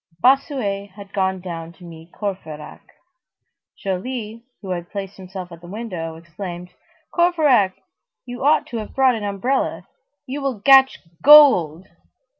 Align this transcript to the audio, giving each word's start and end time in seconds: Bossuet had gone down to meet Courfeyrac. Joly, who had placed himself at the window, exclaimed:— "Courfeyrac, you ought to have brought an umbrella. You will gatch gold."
Bossuet 0.19 0.89
had 0.95 1.13
gone 1.13 1.41
down 1.41 1.73
to 1.73 1.83
meet 1.83 2.11
Courfeyrac. 2.11 2.81
Joly, 3.77 4.43
who 4.63 4.71
had 4.71 4.89
placed 4.89 5.15
himself 5.17 5.51
at 5.51 5.61
the 5.61 5.67
window, 5.67 6.15
exclaimed:— 6.15 6.69
"Courfeyrac, 7.13 7.73
you 8.25 8.43
ought 8.43 8.65
to 8.65 8.77
have 8.77 8.95
brought 8.95 9.13
an 9.13 9.23
umbrella. 9.23 9.87
You 10.25 10.41
will 10.41 10.59
gatch 10.59 10.97
gold." 11.21 11.85